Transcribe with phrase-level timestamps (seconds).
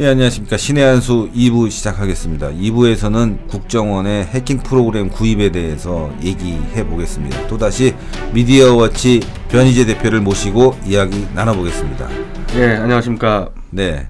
[0.00, 0.56] 예, 안녕하십니까.
[0.56, 2.52] 신의 한수 2부 시작하겠습니다.
[2.52, 7.46] 2부에서는 국정원의 해킹 프로그램 구입에 대해서 얘기해 보겠습니다.
[7.48, 7.94] 또다시
[8.32, 12.08] 미디어워치 변희재 대표를 모시고 이야기 나눠보겠습니다.
[12.54, 13.50] 예, 안녕하십니까.
[13.68, 14.08] 네.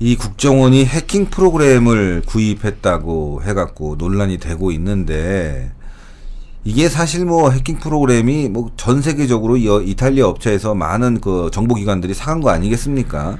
[0.00, 5.70] 이 국정원이 해킹 프로그램을 구입했다고 해갖고 논란이 되고 있는데
[6.64, 12.40] 이게 사실 뭐 해킹 프로그램이 뭐 전 세계적으로 이 이탈리아 업체에서 많은 그 정보기관들이 사간
[12.40, 13.38] 거 아니겠습니까?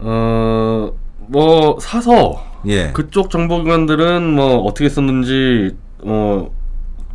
[0.00, 2.90] 어, 뭐 사서 예.
[2.92, 6.50] 그쪽 정보기관들은 뭐 어떻게 썼는지 어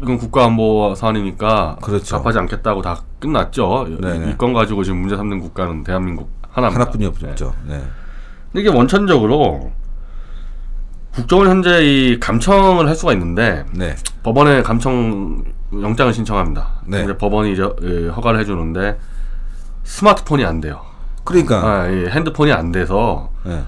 [0.02, 2.18] 이건 국가안보 사안이니까 그렇죠.
[2.18, 3.88] 답하지 않겠다고 다 끝났죠.
[4.02, 4.32] 네네.
[4.32, 6.82] 이건 가지고 지금 문제 삼는 국가는 대한민국 하나입니다.
[6.82, 7.10] 하나뿐이 네.
[7.30, 7.54] 없죠.
[7.66, 7.82] 네.
[8.52, 9.72] 근데 이게 원천적으로
[11.14, 13.96] 국정원 현재 이 감청을 할 수가 있는데 네.
[14.24, 16.82] 법원에 감청 영장을 신청합니다.
[16.86, 17.00] 네.
[17.00, 18.98] 근데 법원이 이제 예, 허가를 해주는데
[19.84, 20.82] 스마트폰이 안 돼요.
[21.26, 23.64] 그러니까 아, 예, 핸드폰이 안 돼서 예.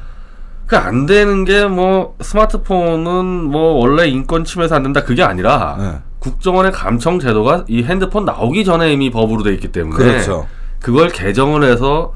[0.67, 5.99] 그안 되는 게 뭐 스마트폰은 뭐 원래 인권 침해서 안 된다 그게 아니라 예.
[6.19, 10.47] 국정원의 감청 제도가 이 핸드폰 나오기 전에 이미 법으로 돼 있기 때문에 그렇죠.
[10.79, 12.13] 그걸 개정을 해서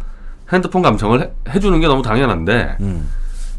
[0.51, 3.07] 핸드폰 감청을 해, 해주는 게 너무 당연한데 음.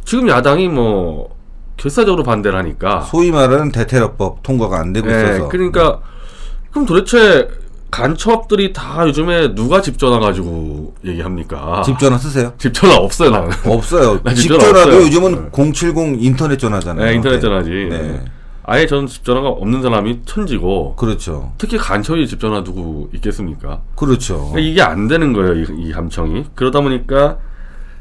[0.05, 1.35] 지금 야당이 뭐
[1.77, 6.01] 결사적으로 반대를 하니까 소위 말하는 대테러법 통과가 안 되고 예, 있어서 그러니까
[6.71, 7.49] 그럼 도대체
[7.93, 11.83] 간첩들이 다 요즘에 누가 집 전화 가지고 얘기합니까?
[11.85, 12.55] 집 전화 쓰세요?
[12.59, 13.51] 집 전화 없어요 나는.
[13.67, 14.19] 없어요.
[14.25, 15.03] 나 집 집 전화 전화도 없어요.
[15.07, 17.07] 요즘은 070 인터넷 전화잖아요.
[17.07, 17.71] 네, 인터넷 전화지.
[17.91, 18.25] 네.
[18.65, 21.53] 아예 저는 집 전화가 없는 사람이 천지고 그렇죠.
[21.59, 23.83] 특히 간첩이 집 전화 두고 있겠습니까?
[23.95, 24.37] 그렇죠.
[24.53, 26.47] 그러니까 이게 안 되는 거예요 이, 이 감청이.
[26.55, 27.39] 그러다 보니까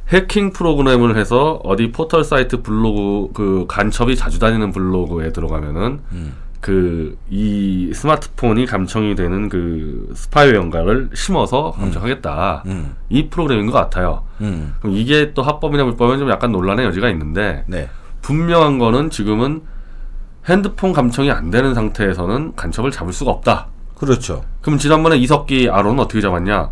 [0.09, 6.33] 해킹 프로그램을 해서 어디 포털 사이트 블로그 그 간첩이 자주 다니는 블로그에 들어가면은 음.
[6.61, 12.63] 그 이 스마트폰이 감청이 되는 그 스파이웨어인가를 심어서 감청하겠다.
[12.65, 12.95] 음.
[13.09, 14.23] 이 프로그램인 것 같아요.
[14.41, 14.75] 음.
[14.81, 17.89] 그럼 이게 또 합법이냐 불법이냐 좀 약간 논란의 여지가 있는데 네.
[18.21, 19.61] 분명한 거는 지금은
[20.49, 23.67] 핸드폰 감청이 안 되는 상태에서는 간첩을 잡을 수가 없다.
[23.95, 24.43] 그렇죠.
[24.61, 26.69] 그럼 지난번에 이석기 아론은 어떻게 잡았냐?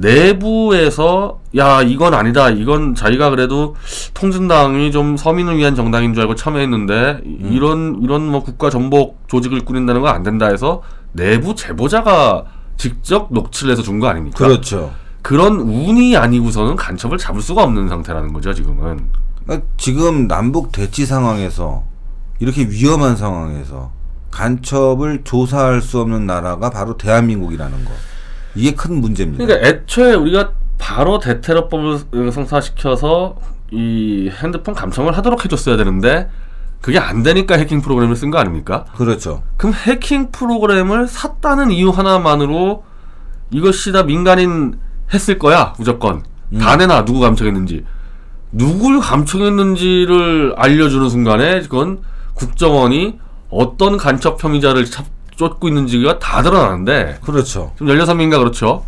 [0.00, 2.48] 내부에서 야 이건 아니다.
[2.50, 3.74] 이건 자기가 그래도
[4.14, 9.60] 통진당이 좀 서민을 위한 정당인 줄 알고 참여했는데 이- 이런 이런 뭐 국가 전복 조직을
[9.64, 12.44] 꾸린다는 건 안 된다 해서 내부 제보자가
[12.76, 14.36] 직접 녹취를 해서 준 거 아닙니까?
[14.38, 14.92] 그렇죠.
[15.22, 19.08] 그런 운이 아니고서는 간첩을 잡을 수가 없는 상태라는 거죠 지금은.
[19.44, 21.84] 그러니까 지금 남북 대치 상황에서
[22.38, 23.92] 이렇게 위험한 상황에서
[24.30, 27.90] 간첩을 조사할 수 없는 나라가 바로 대한민국이라는 거.
[28.54, 29.44] 이게 큰 문제입니다.
[29.44, 33.36] 그러니까 애초에 우리가 바로 대테러법을 성사시켜서
[33.70, 36.28] 이 핸드폰 감청을 하도록 해줬어야 되는데
[36.80, 38.86] 그게 안 되니까 해킹 프로그램을 쓴 거 아닙니까?
[38.96, 39.42] 그렇죠.
[39.56, 42.84] 그럼 해킹 프로그램을 샀다는 이유 하나만으로
[43.50, 44.78] 이것이 다 민간인
[45.12, 46.22] 했을 거야 무조건
[46.58, 47.84] 다 내놔 누구 감청했는지
[48.52, 52.00] 누굴 감청했는지를 알려주는 순간에 그건
[52.34, 53.18] 국정원이
[53.50, 55.04] 어떤 간첩 혐의자를 찾,
[55.40, 57.72] 쫓고 있는지가 다 드러나는데 그렇죠.
[57.78, 58.84] 지금 16명인가 그렇죠?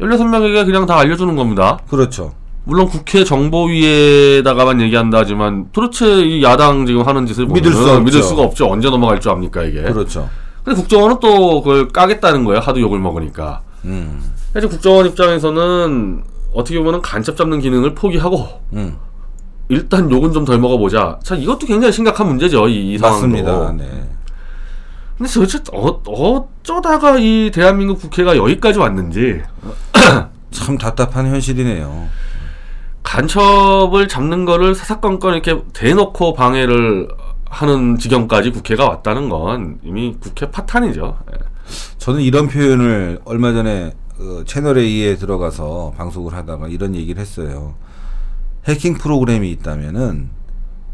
[0.00, 1.78] 16명에게 그냥 다 알려주는 겁니다.
[1.88, 2.34] 그렇죠.
[2.64, 8.00] 물론 국회 정보위에다가만 얘기한다 하지만 도대체 이 야당 지금 하는 짓을 보면 믿을 수.
[8.00, 8.68] 믿을 수가 없죠.
[8.70, 9.80] 언제 넘어갈 줄 압니까 이게?
[9.82, 10.28] 그렇죠.
[10.62, 12.60] 근데 국정원은 또 그걸 까겠다는 거예요.
[12.60, 13.62] 하도 욕을 먹으니까.
[13.86, 14.22] 음.
[14.52, 18.96] 그래서 국정원 입장에서는 어떻게 보면 간첩 잡는 기능을 포기하고 음.
[19.70, 21.18] 일단 욕은 좀 덜 먹어보자.
[21.22, 22.68] 참 이것도 굉장히 심각한 문제죠.
[22.68, 23.26] 이, 이 상황도.
[23.28, 23.72] 맞습니다.
[23.78, 24.09] 네.
[25.20, 29.42] 근데 도대체 어, 어쩌다가 이 대한민국 국회가 여기까지 왔는지
[30.50, 32.08] 참 답답한 현실이네요.
[33.02, 37.08] 간첩을 잡는 거를 사사건건 이렇게 대놓고 방해를
[37.50, 41.18] 하는 지경까지 국회가 왔다는 건 이미 국회 파탄이죠.
[41.34, 41.38] 예.
[41.98, 47.74] 저는 이런 표현을 얼마 전에 어, 채널 A에 들어가서 방송을 하다가 이런 얘기를 했어요.
[48.66, 50.30] 해킹 프로그램이 있다면은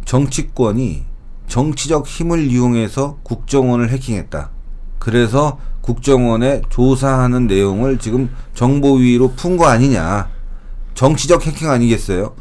[0.05, 1.05] 정치권이
[1.49, 4.51] 정치적 힘을 이용해서 국정원을 해킹했다.
[4.99, 10.29] 그래서 국정원에 조사하는 내용을 지금 정보위로 푼 거 아니냐.
[10.95, 12.35] 정치적 해킹 아니겠어요?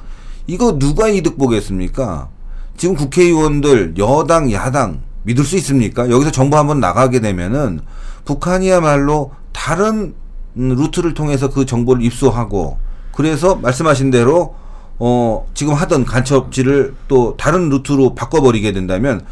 [0.47, 2.29] 이거 누가 이득 보겠습니까?
[2.77, 6.09] 지금 국회의원들 여당 야당 믿을 수 있습니까?
[6.09, 7.81] 여기서 정보 한번 나가게 되면은
[8.25, 10.15] 북한이야말로 다른
[10.57, 12.77] 음, 루트를 통해서 그 정보를 입수하고
[13.11, 14.55] 그래서 말씀하신 대로
[14.99, 19.25] 어 지금 하던 간첩질을 또 다른 루트로 바꿔버리게 된다면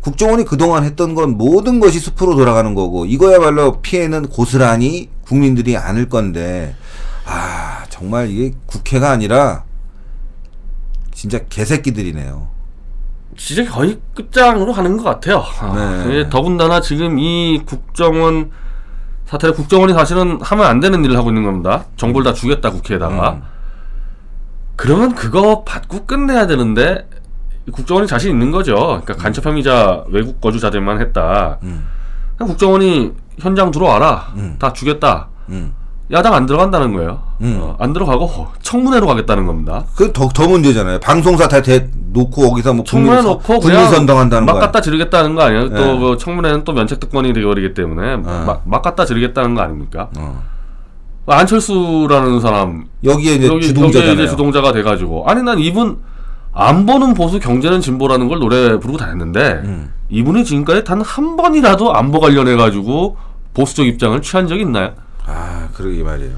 [0.00, 6.76] 국정원이 그동안 했던 건 모든 것이 숲으로 돌아가는 거고 이거야말로 피해는 고스란히 국민들이 안을 건데
[7.26, 9.64] 아 정말 이게 국회가 아니라
[11.12, 12.48] 진짜 개새끼들이네요.
[13.36, 15.44] 진짜 거의 끝장으로 가는 것 같아요.
[15.60, 16.04] 아, 네.
[16.08, 18.50] 이게 더군다나 지금 이 국정원
[19.26, 21.84] 사태를 국정원이 사실은 하면 안 되는 일을 하고 있는 겁니다.
[21.96, 23.32] 정보를 다 주겠다 국회에다가.
[23.32, 23.57] 음.
[24.78, 27.08] 그러면 그거 받고 끝내야 되는데
[27.72, 28.76] 국정원이 자신 있는 거죠.
[28.76, 31.58] 그러니까 간첩 혐의자 외국 거주자들만 했다.
[31.64, 31.84] 음.
[32.38, 34.32] 국정원이 현장 들어와라.
[34.36, 34.54] 음.
[34.60, 35.28] 다 주겠다.
[35.48, 35.74] 음.
[36.12, 37.20] 야당 안 들어간다는 거예요.
[37.40, 37.58] 음.
[37.60, 39.84] 어, 안 들어가고 청문회로 가겠다는 겁니다.
[39.96, 41.00] 그더 더 문제잖아요.
[41.00, 44.60] 방송사 다 대, 놓고 거기서 뭐 청문회 놓고 국민 그냥 선동한다는 막.
[44.60, 45.64] 갖다 지르겠다는 거 아니에요?
[45.64, 45.68] 예.
[45.70, 50.08] 또그 청문회는 또 면책 특권이 되어버리기 때문에 막, 막 갖다 지르겠다는 거 아닙니까?
[50.16, 50.40] 어.
[51.34, 54.10] 안철수라는 사람 여기에 이제 여기 주동자잖아요.
[54.10, 55.98] 여기에 이제 주동자가 돼가지고 아니 난 이분
[56.52, 59.92] 안 보는 보수 경제는 진보라는 걸 노래 부르고 다녔는데 음.
[60.08, 63.16] 이분이 지금까지 단 한 번이라도 안보 관련해 가지고
[63.54, 64.92] 보수적 입장을 취한 적이 있나요?
[65.26, 66.32] 아, 그러게 말이에요.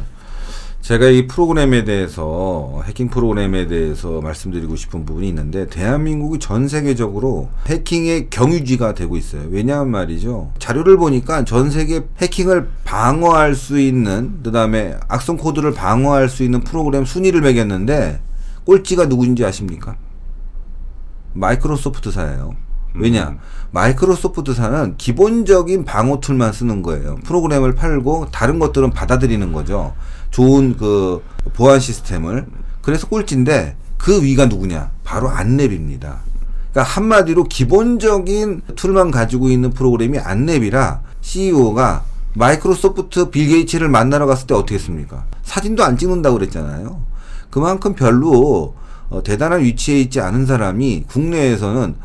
[0.80, 8.30] 제가 이 프로그램에 대해서 해킹 프로그램에 대해서 말씀드리고 싶은 부분이 있는데 대한민국이 전 세계적으로 해킹의
[8.30, 9.42] 경유지가 되고 있어요.
[9.50, 10.52] 왜냐하면 말이죠.
[10.58, 17.04] 자료를 보니까 전 세계 해킹을 방어할 수 있는 그다음에 악성 코드를 방어할 수 있는 프로그램
[17.04, 18.20] 순위를 매겼는데
[18.64, 19.96] 꼴찌가 누구인지 아십니까?
[21.34, 22.69] 마이크로소프트사예요.
[22.94, 23.36] 왜냐?
[23.72, 27.16] 마이크로소프트사는 기본적인 방어 tool만 쓰는 거예요.
[27.24, 29.94] 프로그램을 팔고 다른 것들은 받아들이는 거죠.
[30.30, 31.22] 좋은 그
[31.54, 32.46] 보안 시스템을.
[32.82, 34.90] 그래서 꼴찌인데 그 위가 누구냐?
[35.04, 36.18] 바로 안랩입니다.
[36.70, 42.04] 그러니까 한마디로 기본적인 tool만 가지고 있는 프로그램이 안랩이라 CEO가
[42.34, 45.24] 마이크로소프트 빌 게이츠를 만나러 갔을 때 어떻게 했습니까?
[45.42, 47.00] 사진도 안 찍는다고 그랬잖아요.
[47.50, 48.74] 그만큼 별로
[49.08, 51.96] 어, 대단한 위치에 있지 않은 사람이 국내에서는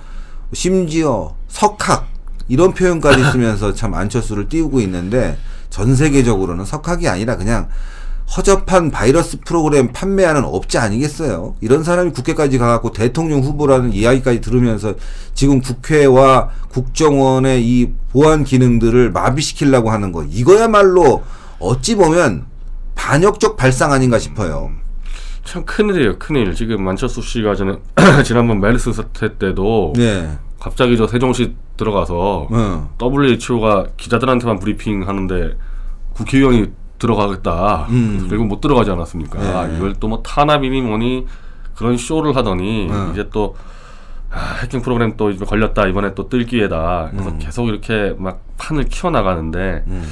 [0.56, 2.08] 심지어 석학
[2.48, 5.38] 이런 표현까지 쓰면서 참 안철수를 띄우고 있는데
[5.70, 7.68] 전 세계적으로는 석학이 아니라 그냥
[8.36, 11.56] 허접한 바이러스 프로그램 판매하는 업체 아니겠어요?
[11.62, 14.96] 이런 사람이 국회까지 가갖고 대통령 후보라는 이야기까지 들으면서
[15.36, 21.24] 지금 국회와 국정원의 이 보안 기능들을 마비시키려고 하는 거 이거야말로
[21.60, 22.46] 어찌 보면
[22.96, 24.72] 반역적 발상 아닌가 싶어요.
[25.44, 26.56] 참 큰일이에요, 큰일.
[26.56, 27.78] 지금 안철수 씨가 전에
[28.26, 30.38] 지난번 메르스 사태 때도 네.
[30.66, 32.90] 갑자기 저 세종시 들어가서 어.
[33.00, 35.56] WHO가 기자들한테만 브리핑 하는데
[36.16, 37.86] 국회의원이 들어가겠다.
[37.92, 38.26] 음.
[38.28, 39.40] 결국 못 들어가지 않았습니까?
[39.40, 39.48] 네.
[39.48, 41.28] 아, 이걸 또 뭐 탄압이니 뭐니
[41.76, 43.10] 그런 쇼를 하더니 어.
[43.12, 43.56] 이제 또
[44.32, 47.10] 아, 해킹 프로그램 또 걸렸다 이번에 또 뜰 기회다.
[47.12, 47.38] 그래서 음.
[47.40, 50.04] 계속 이렇게 막 판을 키워 나가는데 음.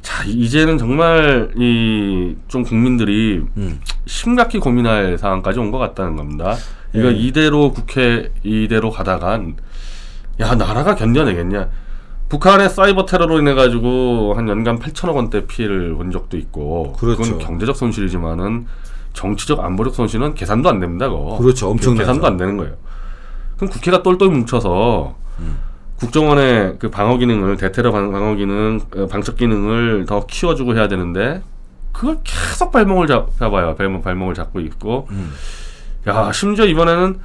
[0.00, 3.80] 자 이제는 정말 이 좀 국민들이 음.
[4.06, 6.54] 심각히 고민할 상황까지 온 것 같다는 겁니다.
[6.94, 7.16] 이거 예.
[7.16, 9.56] 이대로 국회 이대로 가다간
[10.40, 11.68] 야 나라가 견뎌내겠냐?
[12.28, 17.22] 북한의 사이버 테러로 인해 가지고 한 연간 8천억 원대 피해를 본 적도 있고 그렇죠.
[17.22, 18.66] 건 경제적 손실이지만은
[19.12, 21.08] 정치적 안보력 손실은 계산도 안 됩니다.
[21.08, 21.36] 그거.
[21.38, 21.70] 그렇죠.
[21.70, 22.00] 엄청나죠.
[22.00, 22.74] 계산도 안 되는 거예요.
[23.56, 25.58] 그럼 국회가 똘똘 뭉쳐서 음.
[25.96, 31.42] 국정원의 그 방어 기능을 대테러 방- 방어 기능, 어, 방첩 기능을 더 키워주고 해야 되는데
[31.92, 33.76] 그걸 계속 발목을 잡, 잡아요.
[33.76, 35.32] 발목 발목을 잡고 있고, 음.
[36.08, 37.20] 야 심지어 이번에는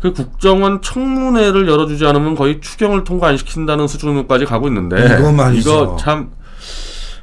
[0.00, 5.70] 그 국정원 청문회를 열어주지 않으면 거의 추경을 통과 안 시킨다는 수준까지 가고 있는데 이거 말이죠.
[5.70, 6.30] 이거 참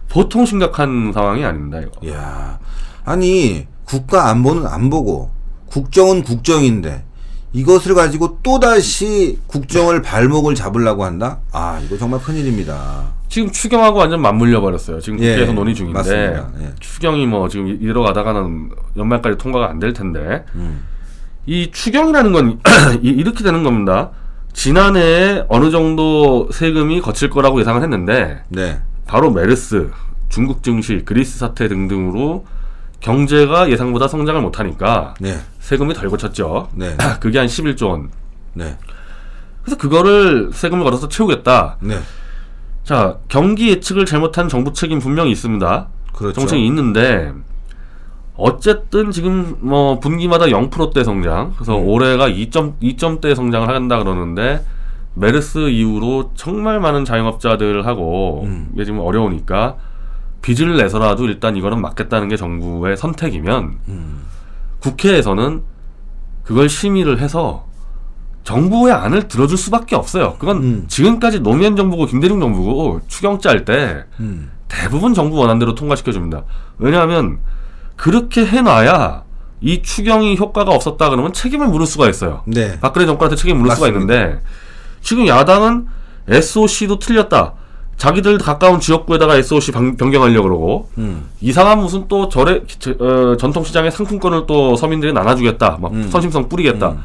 [0.09, 1.79] 보통 심각한 상황이 아닙니다.
[1.79, 2.11] 이거.
[2.13, 2.59] 야,
[3.05, 5.29] 아니 국가 안보는 안 보고
[5.67, 7.03] 국정은 국정인데
[7.53, 11.39] 이것을 가지고 또 다시 국정을 발목을 잡으려고 한다?
[11.53, 13.13] 아, 이거 정말 큰일입니다.
[13.29, 14.99] 지금 추경하고 완전 맞물려 버렸어요.
[14.99, 16.49] 지금 예, 국회에서 논의 중인데 맞습니다.
[16.61, 16.73] 예.
[16.81, 20.83] 추경이 뭐 지금 이대로 가다가는 연말까지 통과가 안 될 텐데 음.
[21.45, 22.59] 이 추경이라는 건
[23.01, 24.11] 이- 이렇게 되는 겁니다.
[24.53, 29.91] 지난해에 어느 정도 세금이 거칠 거라고 예상을 했는데 네, 바로 메르스,
[30.29, 32.45] 중국 증시, 그리스 사태 등등으로
[33.01, 36.69] 경제가 예상보다 성장을 못하니까 네, 세금이 덜 거쳤죠.
[36.73, 38.09] 네, 그게 한 11조 원.
[38.53, 38.77] 네,
[39.61, 41.77] 그래서 그거를 세금을 걸어서 채우겠다.
[41.81, 41.99] 네,
[42.83, 45.87] 자, 경기 예측을 잘못한 정부 책임 분명히 있습니다.
[46.13, 46.39] 그렇죠.
[46.39, 47.33] 정책이 있는데
[48.37, 51.53] 어쨌든 지금 뭐 분기마다 0%대 성장.
[51.55, 51.87] 그래서 음.
[51.87, 54.63] 올해가 2점 2점대 성장을 한다 그러는데
[55.13, 58.69] 메르스 이후로 정말 많은 자영업자들하고 음.
[58.73, 59.77] 이게 지금 어려우니까
[60.41, 64.23] 빚을 내서라도 일단 이거는 막겠다는 게 정부의 선택이면 음.
[64.79, 65.63] 국회에서는
[66.43, 67.65] 그걸 심의를 해서
[68.43, 70.35] 정부의 안을 들어줄 수밖에 없어요.
[70.37, 70.85] 그건 음.
[70.87, 74.51] 지금까지 노무현 정부고 김대중 정부고 추경 짤때 음.
[74.67, 76.43] 대부분 정부 원안대로 통과시켜 줍니다.
[76.77, 77.39] 왜냐하면
[77.95, 79.23] 그렇게 해놔야
[79.61, 82.41] 이 추경이 효과가 없었다 그러면 책임을 물을 수가 있어요.
[82.45, 84.13] 네, 박근혜 정권한테 책임을 물을 수가 맞습니다.
[84.15, 84.41] 있는데
[85.01, 85.87] 지금 야당은
[86.27, 87.53] SOC도 틀렸다.
[87.97, 91.29] 자기들 가까운 지역구에다가 SOC 방- 변경하려고 그러고 음.
[91.39, 95.77] 이상한 무슨 또 절에 저- 어, 전통시장의 상품권을 또 서민들이 나눠주겠다.
[95.79, 96.09] 막 음.
[96.11, 96.89] 선심성 뿌리겠다.
[96.89, 97.03] 음.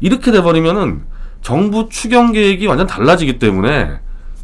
[0.00, 1.04] 이렇게 돼버리면은
[1.40, 3.98] 정부 추경 계획이 완전 달라지기 때문에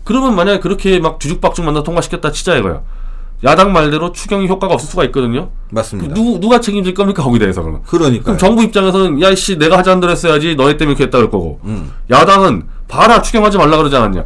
[0.04, 2.80] 그러면 만약에 그렇게 막 뒤죽박죽 만나 통과시켰다 치자 이거야.
[3.44, 5.50] 야당 말대로 추경이 효과가 없을 수가 있거든요.
[5.70, 6.14] 맞습니다.
[6.14, 7.82] 누 누가 책임질 겁니까 거기에 대해서 그러면?
[7.84, 11.90] 그러니까 그럼 정부 입장에서는 야이씨 내가 하자는 대로 했어야지 너희 때문에 했다 그럴 거고 음.
[12.11, 14.25] 야당은 봐라 추경하지 말라 그러지 않았냐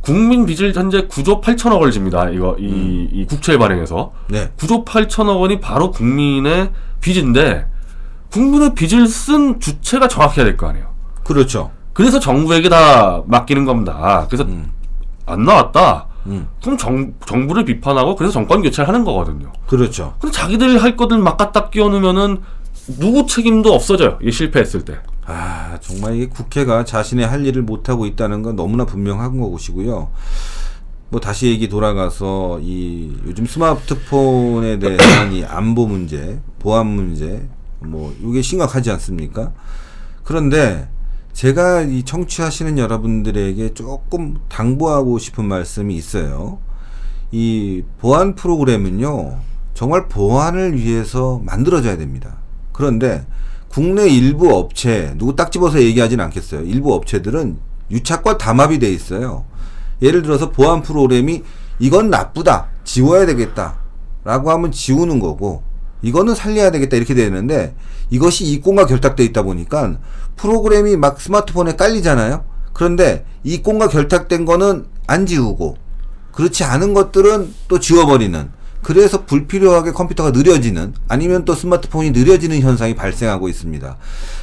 [0.00, 3.08] 국민 빚을 현재 9조 8천억을 집니다 이거 이, 음.
[3.12, 4.50] 이 국채 발행해서 네.
[4.56, 7.66] 9조 8천억 원이 바로 국민의 빚인데
[8.32, 10.88] 국민의 빚을 쓴 주체가 정확해야 될 거 아니에요
[11.22, 11.70] 그렇죠.
[11.92, 14.72] 그래서 정부에게 다 맡기는 겁니다 그래서 음.
[15.26, 16.48] 안 나왔다 음.
[16.62, 20.14] 그럼 정, 정부를 비판하고 그래서 정권 교체를 하는 거거든요 그렇죠.
[20.20, 22.42] 근데 자기들 할 거들 막 갖다 끼워놓으면은
[22.98, 28.06] 누구 책임도 없어져요 이게 실패했을 때 아 정말 이게 국회가 자신의 할 일을 못 하고
[28.06, 30.10] 있다는 건 너무나 분명한 것이고요.
[31.10, 37.46] 뭐 다시 얘기 돌아가서 이 요즘 스마트폰에 대한 이 안보 문제, 보안 문제,
[37.80, 39.52] 뭐 이게 심각하지 않습니까?
[40.24, 40.88] 그런데
[41.38, 46.58] 제가 이 청취하시는 여러분들에게 조금 당부하고 싶은 말씀이 있어요.
[47.30, 49.38] 이 보안 프로그램은요,
[49.72, 52.38] 정말 보안을 위해서 만들어져야 됩니다.
[52.72, 53.24] 그런데
[53.68, 56.62] 국내 일부 업체, 누구 딱 집어서 얘기하진 않겠어요.
[56.62, 57.58] 일부 업체들은
[57.92, 59.44] 유착과 담합이 돼 있어요.
[60.02, 61.44] 예를 들어서 보안 프로그램이
[61.78, 63.78] 이건 나쁘다, 지워야 되겠다,
[64.24, 65.62] 라고 하면 지우는 거고,
[66.02, 67.74] 이거는 살려야 되겠다, 이렇게 되는데,
[68.10, 69.98] 이것이 이권과 결탁돼 있다 보니까
[70.36, 72.44] 프로그램이 막 스마트폰에 깔리잖아요?
[72.72, 75.76] 그런데 이권과 결탁된 거는 안 지우고,
[76.32, 78.50] 그렇지 않은 것들은 또 지워버리는
[78.80, 83.96] 그래서 불필요하게 컴퓨터가 느려지는 아니면 또 스마트폰이 느려지는 현상이 발생하고 있습니다.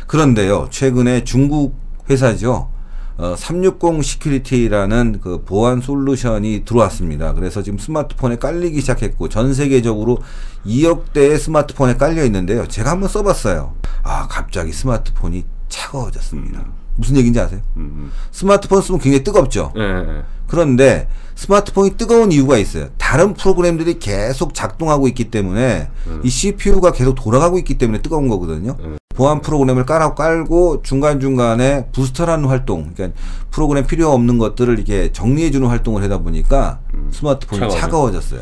[0.07, 1.75] 그런데요, 최근에 중국
[2.09, 2.69] 회사죠.
[3.17, 7.33] 어, 360 시큐리티라는 그 보안 솔루션이 들어왔습니다.
[7.33, 10.19] 그래서 지금 스마트폰에 깔리기 시작했고 전 세계적으로
[10.65, 12.67] 2억 대의 스마트폰에 깔려 있는데요.
[12.67, 13.73] 제가 한번 써봤어요.
[14.03, 16.65] 아, 갑자기 스마트폰이 차가워졌습니다.
[16.97, 17.61] 무슨 얘기인지 아세요?
[17.77, 18.11] 음.
[18.31, 19.73] 스마트폰 쓰면 굉장히 뜨겁죠.
[19.77, 20.23] 예, 예.
[20.47, 22.89] 그런데 스마트폰이 뜨거운 이유가 있어요.
[22.97, 25.89] 다른 프로그램들이 계속 작동하고 있기 때문에
[26.23, 28.77] 이 CPU가 계속 돌아가고 있기 때문에 뜨거운 거거든요.
[28.79, 28.97] 음.
[29.15, 33.19] 보안 프로그램을 깔아 깔고 중간중간에 부스터라는 활동, 그러니까
[33.49, 36.79] 프로그램 필요 없는 것들을 이렇게 정리해주는 활동을 하다 보니까
[37.11, 37.79] 스마트폰이 차가워져.
[37.79, 38.41] 차가워졌어요.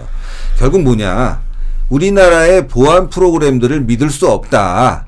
[0.58, 1.42] 결국 뭐냐.
[1.89, 5.06] 우리나라의 보안 프로그램들을 믿을 수 없다.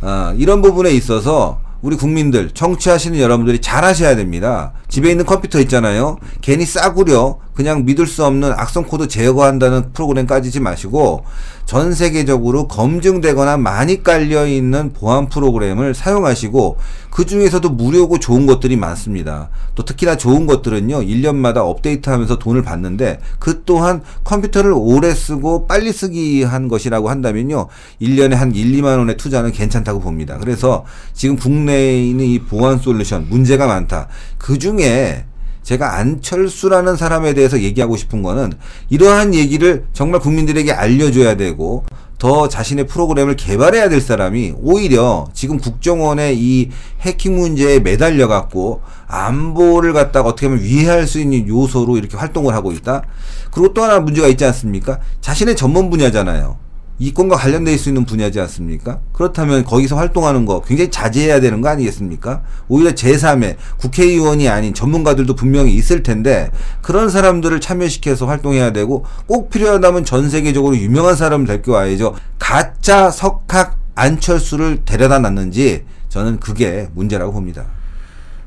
[0.00, 4.72] 아, 이런 부분에 있어서 우리 국민들, 청취하시는 여러분들이 잘 하셔야 됩니다.
[4.88, 6.16] 집에 있는 컴퓨터 있잖아요.
[6.40, 11.24] 괜히 싸구려, 그냥 믿을 수 없는 악성 코드 제거한다는 프로그램 깔지 마시고,
[11.66, 16.78] 전 세계적으로 검증되거나 많이 깔려 있는 보안 프로그램을 사용하시고,
[17.10, 19.50] 그 중에서도 무료고 좋은 것들이 많습니다.
[19.74, 25.92] 또 특히나 좋은 것들은요, 1년마다 업데이트 하면서 돈을 받는데, 그 또한 컴퓨터를 오래 쓰고 빨리
[25.92, 27.68] 쓰기 한 것이라고 한다면요,
[28.00, 30.38] 1년에 한 1, 2만 원의 투자는 괜찮다고 봅니다.
[30.38, 34.08] 그래서 지금 국내에 있는 이 보안 솔루션, 문제가 많다.
[34.38, 35.26] 그 중에
[35.62, 38.52] 제가 안철수라는 사람에 대해서 얘기하고 싶은 거는
[38.90, 41.84] 이러한 얘기를 정말 국민들에게 알려줘야 되고
[42.18, 49.92] 더 자신의 프로그램을 개발해야 될 사람이 오히려 지금 국정원의 이 해킹 문제에 매달려 갖고 안보를
[49.92, 53.02] 갖다가 어떻게 하면 위해할 수 있는 요소로 이렇게 활동을 하고 있다.
[53.50, 55.00] 그리고 또 하나 문제가 있지 않습니까?
[55.20, 56.58] 자신의 전문 분야잖아요.
[56.98, 59.00] 이권과 있을 수 있는 분야지 않습니까?
[59.12, 62.42] 그렇다면 거기서 활동하는 거 굉장히 자제해야 되는 거 아니겠습니까?
[62.68, 70.04] 오히려 제3의 국회의원이 아닌 전문가들도 분명히 있을 텐데 그런 사람들을 참여시켜서 활동해야 되고 꼭 필요하다면
[70.04, 72.14] 전 세계적으로 유명한 사람을 데리고 와야죠.
[72.38, 77.64] 가짜 석학 안철수를 데려다 놨는지 저는 그게 문제라고 봅니다.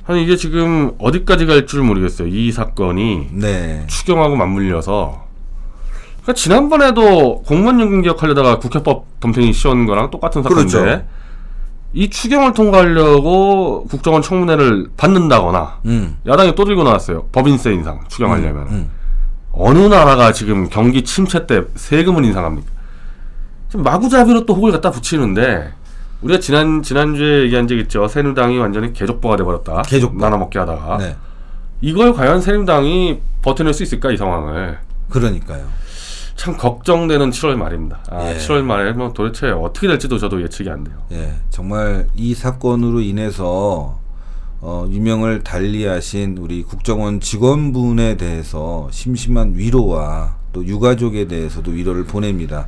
[0.08, 2.28] 아니 이게 지금 어디까지 갈 줄 모르겠어요.
[2.28, 3.84] 이 사건이 네.
[3.88, 5.25] 추경하고 맞물려서
[6.25, 11.05] 그러니까 지난번에도 공무원 연금 개혁하려다가 국회법 덤탱이 씌운 거랑 똑같은 사건인데 그렇죠.
[11.94, 16.17] 이 추경을 통과하려고 국정원 청문회를 받는다거나 음.
[16.27, 17.27] 야당이 또 들고 나왔어요.
[17.32, 18.89] 법인세 인상 추경하려면 음.
[19.51, 22.70] 어느 나라가 지금 경기 침체 때 세금을 인상합니까?
[23.70, 25.72] 지금 마구잡이로 또 혹을 갖다 붙이는데
[26.24, 28.08] 우리가 지난 지난주에 얘기한 적 있죠.
[28.08, 29.84] 새누당이 완전히 개족보가 돼버렸다.
[29.84, 30.20] 개족보.
[30.20, 31.15] 나눠 먹게 하다가 네.
[31.82, 34.79] 이걸 과연 새누당이 버텨낼 수 있을까 이 상황을
[35.10, 35.85] 그러니까요.
[36.36, 38.00] 참 걱정되는 7월 말입니다.
[38.10, 38.38] 아, 예.
[38.38, 40.96] 7월 말에 뭐 도대체 어떻게 될지도 저도 예측이 안 돼요.
[41.12, 44.00] 예, 정말 이 사건으로 인해서
[44.60, 52.68] 어, 유명을 달리하신 우리 국정원 직원분에 대해서 심심한 위로와 또 유가족에 대해서도 위로를 보냅니다.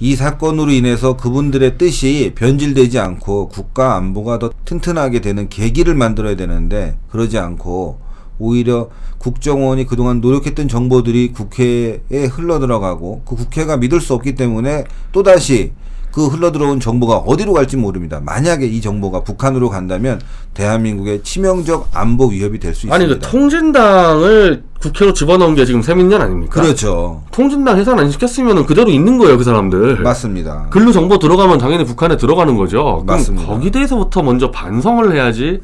[0.00, 6.98] 이 사건으로 인해서 그분들의 뜻이 변질되지 않고 국가 안보가 더 튼튼하게 되는 계기를 만들어야 되는데
[7.08, 8.00] 그러지 않고
[8.42, 15.72] 오히려 국정원이 그동안 노력했던 정보들이 국회에 흘러들어가고 그 국회가 믿을 수 없기 때문에 또다시
[16.10, 18.20] 그 흘러들어온 정보가 어디로 갈지 모릅니다.
[18.22, 20.20] 만약에 이 정보가 북한으로 간다면
[20.52, 22.94] 대한민국의 치명적 안보 위협이 될 수 있습니다.
[22.94, 26.60] 아니 그 통진당을 국회로 집어넣은 게 지금 세민년 아닙니까?
[26.60, 27.22] 그렇죠.
[27.30, 30.02] 통진당 해산 안 시켰으면 그대로 있는 거예요 그 사람들.
[30.02, 30.66] 맞습니다.
[30.70, 33.04] 글로 정보 들어가면 당연히 북한에 들어가는 거죠.
[33.06, 33.46] 맞습니다.
[33.46, 35.60] 거기 대해서부터 먼저 반성을 해야지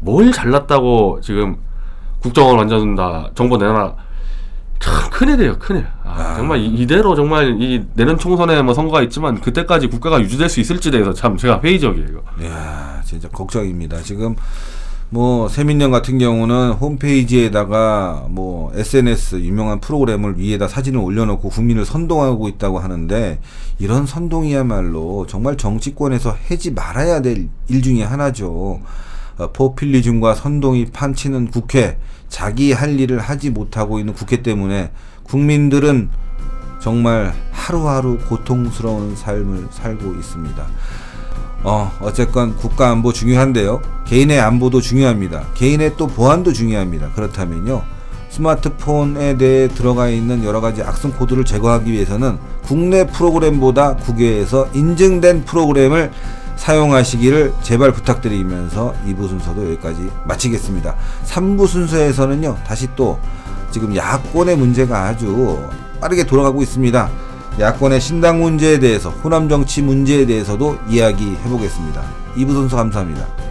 [0.00, 1.56] 뭘 잘났다고 지금
[2.26, 3.94] 국정을 완전 다 정보 내놔
[4.80, 5.86] 참 큰일이에요 큰일.
[6.04, 10.60] 아, 정말 이- 이대로 정말 이 내년 총선에 뭐 선거가 있지만 그때까지 국가가 유지될 수
[10.60, 12.06] 있을지 대해서 참 제가 회의적이에요.
[12.08, 12.20] 이거.
[12.42, 14.02] 이야, 진짜 걱정입니다.
[14.02, 14.34] 지금
[15.08, 22.78] 뭐 세민령 같은 경우는 홈페이지에다가 뭐 SNS 유명한 프로그램을 위에다 사진을 올려놓고 국민을 선동하고 있다고
[22.80, 23.38] 하는데
[23.78, 28.80] 이런 선동이야말로 정말 정치권에서 해지 말아야 될 일 중에 하나죠.
[29.38, 34.90] 어, 포퓰리즘과 선동이 판치는 국회, 자기 할 일을 하지 못하고 있는 국회 때문에
[35.24, 36.10] 국민들은
[36.80, 40.66] 정말 하루하루 고통스러운 삶을 살고 있습니다.
[41.64, 43.80] 어, 어쨌건 국가 안보 중요한데요.
[44.06, 45.46] 개인의 안보도 중요합니다.
[45.54, 47.10] 개인의 또 보안도 중요합니다.
[47.12, 47.82] 그렇다면요.
[48.28, 56.12] 스마트폰에 대해 들어가 있는 여러 가지 악성 코드를 제거하기 위해서는 국내 프로그램보다 국외에서 인증된 프로그램을
[56.56, 60.94] 사용하시기를 제발 부탁드리면서 2부 순서도 여기까지 마치겠습니다.
[61.26, 62.58] 3부 순서에서는요.
[62.66, 63.18] 다시 또
[63.70, 65.68] 지금 야권의 문제가 아주
[66.00, 67.10] 빠르게 돌아가고 있습니다.
[67.58, 72.02] 야권의 신당 문제에 대해서 호남 정치 문제에 대해서도 이야기해 보겠습니다.
[72.36, 73.45] 2부 순서 감사합니다.